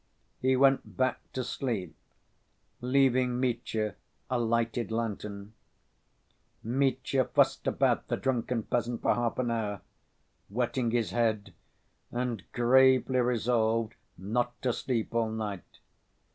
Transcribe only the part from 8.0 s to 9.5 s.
the drunken peasant for half